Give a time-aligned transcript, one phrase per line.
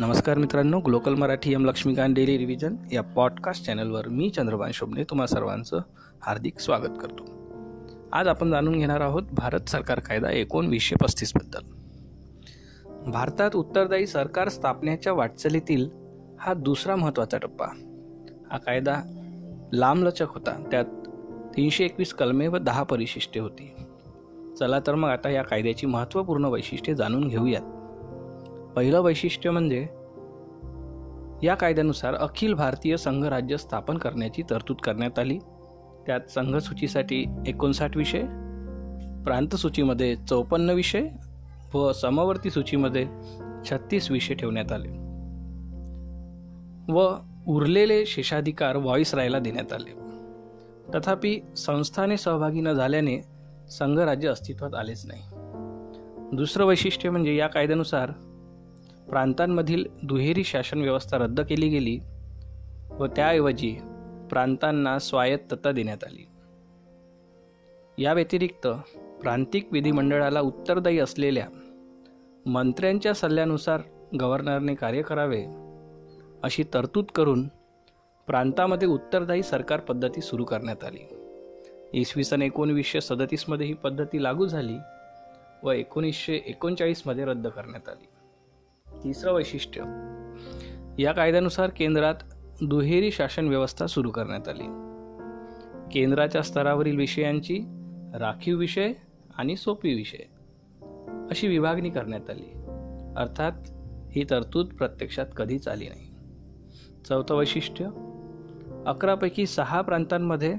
[0.00, 5.26] नमस्कार मित्रांनो glocal Marathi M Laxmikant daily revision या पॉडकास्ट चॅनलवर मी चंद्रभान शोभने तुम्हा
[5.26, 5.80] सर्वांचं
[6.22, 7.24] हार्दिक स्वागत करतो.
[8.12, 11.60] आज आपण जाणून घेणार आहोत भारत सरकार कायदा एकोणवीसशे पस्तीसबद्दल
[13.10, 15.88] भारतात उत्तरदायी सरकार स्थापनेच्या वाटचालीतील
[16.40, 17.66] हा दुसरा महत्त्वाचा टप्पा.
[18.52, 18.96] हा कायदा
[19.72, 20.84] लांबलचक होता त्यात
[21.56, 23.72] तीनशे एकवीस कलमे व दहा परिशिष्टे होती.
[24.58, 27.79] चला तर मग आता या कायद्याची महत्त्वपूर्ण वैशिष्ट्ये जाणून घेऊयात.
[28.76, 29.82] पहिलं वैशिष्ट्य म्हणजे
[31.42, 35.38] या कायद्यानुसार अखिल भारतीय संघ राज्य स्थापन करण्याची तरतूद करण्यात आली.
[36.06, 38.22] त्यात संघसूचीसाठी एकोणसाठ विषय
[39.24, 41.08] प्रांतसूचीमध्ये चौपन्न विषय
[41.74, 43.06] व समवर्ती सूचीमध्ये
[43.70, 44.88] छत्तीस विषय ठेवण्यात आले
[46.92, 47.14] व
[47.46, 49.90] उरलेले शेषाधिकार व्हॉइस रायला देण्यात आले.
[50.94, 53.20] तथापि संस्थाने सहभागी न झाल्याने
[53.70, 55.22] संघराज्य अस्तित्वात आलेच नाही.
[56.36, 58.10] दुसरं वैशिष्ट्य म्हणजे या कायद्यानुसार
[59.10, 61.98] प्रांतांमधील दुहेरी शासन व्यवस्था रद्द केली गेली
[62.90, 63.76] व त्याऐवजी
[64.30, 66.26] प्रांतांना स्वायत्तता देण्यात आली.
[68.02, 68.66] या व्यतिरिक्त
[69.20, 71.46] प्रांतिक विधिमंडळाला उत्तरदायी असलेल्या
[72.46, 73.80] मंत्र्यांच्या सल्ल्यानुसार
[74.20, 75.44] गव्हर्नरने कार्य करावे
[76.42, 77.48] अशी तरतूद करून
[78.26, 81.08] प्रांतामध्ये उत्तरदायी सरकार पद्धती सुरू करण्यात आली.
[81.92, 84.76] इसवी सन एकोणवीसशे सदतीसमध्ये ही पद्धती लागू झाली
[85.62, 88.08] व एकोणीसशे एकोणचाळीसमध्ये रद्द करण्यात आली.
[89.04, 89.80] तिसरं वैशिष्ट्य
[90.98, 92.14] या कायद्यानुसार केंद्रात
[92.62, 94.62] दुहेरी शासन व्यवस्था सुरू करण्यात आली.
[95.92, 97.60] केंद्राच्या स्तरावरील विषयांची
[98.14, 98.92] राखीव विषय
[99.38, 100.22] आणि सोपी विषय
[101.30, 102.52] अशी विभागणी करण्यात आली.
[103.16, 103.52] अर्थात
[104.12, 106.10] ही तरतूद प्रत्यक्षात कधीच आली नाही.
[107.08, 107.84] चौथं वैशिष्ट्य
[108.86, 110.54] अकरापैकी सहा प्रांतांमध्ये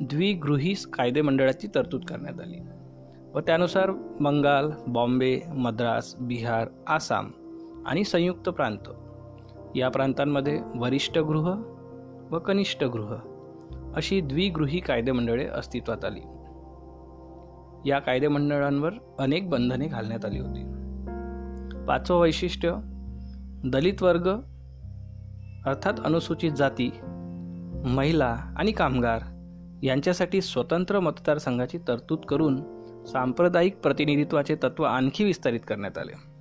[0.00, 2.58] द्विगृही कायदे मंडळाची तरतूद करण्यात आली
[3.34, 7.30] व त्यानुसार बंगाल बॉम्बे मद्रास बिहार आसाम
[7.86, 8.88] आणि संयुक्त प्रांत.
[9.76, 11.54] या प्रांतांमध्ये वरिष्ठ गृह
[12.30, 13.16] व कनिष्ठ गृह
[13.96, 16.20] अशी द्विगृही कायदेमंडळे अस्तित्वात आली.
[17.90, 20.64] या कायदेमंडळांवर अनेक बंधने घालण्यात आली होती.
[21.86, 22.74] पाचवं वैशिष्ट्य
[23.64, 24.28] दलित वर्ग
[25.66, 26.90] अर्थात अनुसूचित जाती
[27.86, 29.20] महिला आणि कामगार
[29.82, 32.56] यांच्यासाठी स्वतंत्र मतदारसंघाची तरतूद करून
[33.04, 36.31] सांप्रदायिक प्रतिनिधित्वाचे तत्व आणखी विस्तारित करण्यात आले.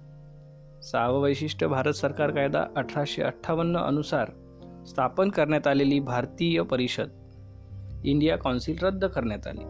[0.81, 4.31] सहावं वैशिष्ट्य भारत सरकार कायदा अठराशे अठ्ठावन्न अनुसार
[4.87, 7.09] स्थापन करण्यात आलेली भारतीय परिषद
[8.03, 9.63] इंडिया कौन्सिल रद्द करण्यात आली.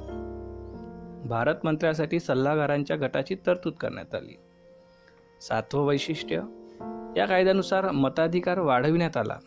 [1.28, 4.38] भारत मंत्र्यासाठी सल्लागारांच्या गटाची तरतूद करण्यात आली.
[5.42, 6.36] सातवं वैशिष्ट्य
[7.18, 9.38] या कायद्यानुसार मताधिकार वाढविण्यात आला.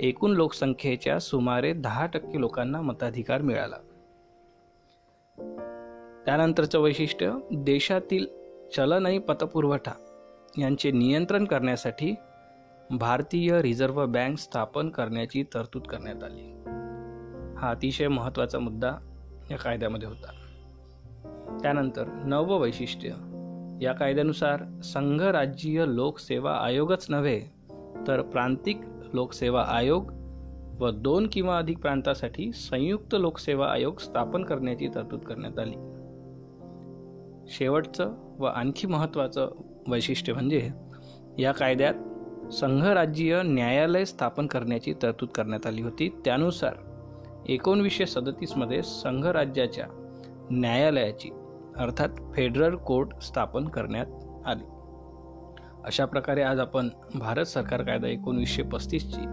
[0.00, 3.76] एकूण लोकसंख्येच्या सुमारे दहा टक्के लोकांना मताधिकार मिळाला.
[6.24, 8.26] त्यानंतरचं वैशिष्ट्य देशातील
[8.76, 10.11] चलन आणि पतपुरवठा.
[10.58, 12.14] यांचे नियंत्रण करण्यासाठी
[12.90, 16.62] भारतीय रिझर्व्ह बँक स्थापन करण्याची तरतूद करण्यात आली.
[17.58, 18.92] हा अतिशय महत्त्वाचा मुद्दा
[19.50, 20.32] या कायद्यामध्ये होता.
[21.62, 23.08] त्यानंतर नववं वैशिष्ट्य
[23.84, 27.40] या कायद्यानुसार संघराज्यीय लोकसेवा आयोगच नव्हे
[28.06, 28.80] तर प्रांतिक
[29.12, 30.12] लोकसेवा आयोग
[30.78, 35.76] व दोन किंवा अधिक प्रांतासाठी संयुक्त लोकसेवा आयोग स्थापन करण्याची तरतूद करण्यात आली.
[37.48, 39.50] शेवटचं व आणखी महत्त्वाचं
[39.88, 40.70] वैशिष्ट्य म्हणजे
[41.38, 41.94] या कायद्यात
[42.52, 46.08] संघराज्यीय न्यायालय स्थापन करण्याची तरतूद करण्यात आली होती.
[46.24, 46.72] त्यानुसार
[47.48, 49.86] एकोणवीसशे सदतीसमध्ये संघराज्याच्या
[50.50, 51.30] न्यायालयाची
[51.76, 54.06] अर्थात फेडरल कोर्ट स्थापन करण्यात
[54.46, 54.64] आली.
[55.84, 59.24] अशा प्रकारे आज आपण भारत सरकार कायदा एकोणवीसशे पस्तीसची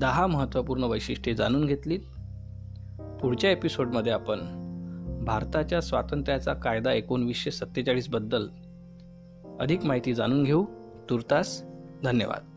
[0.00, 2.00] दहा महत्त्वपूर्ण वैशिष्ट्ये जाणून घेतलीत.
[3.22, 4.60] पुढच्या एपिसोडमध्ये आपण
[5.24, 8.48] भारताच्या स्वातंत्र्याचा कायदा एकोणवीसशे सत्तेचाळीसबद्दल
[9.60, 10.64] अधिक माहिती जाणून घेऊ.
[11.10, 11.62] तुर्तास
[12.04, 12.49] धन्यवाद.